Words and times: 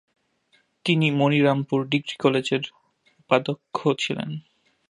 তিনি 0.85 1.07
মনিরামপুর 1.11 1.79
ডিগ্রি 1.85 2.15
কলেজের 2.19 2.63
উপাধ্যক্ষ 3.19 3.77
ছিলেন। 3.99 4.29